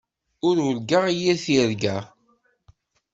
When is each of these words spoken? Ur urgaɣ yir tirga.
Ur 0.47 0.55
urgaɣ 0.67 1.05
yir 1.19 1.37
tirga. 1.43 1.97